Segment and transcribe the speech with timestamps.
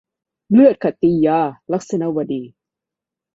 [0.51, 1.39] เลือดขัตติยา-
[1.73, 2.41] ลักษณวดี